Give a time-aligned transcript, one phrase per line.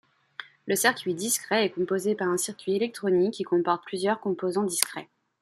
[0.65, 5.09] Le circuit discret est composé par un circuit électronique qui comporte plusieurs composants discrets.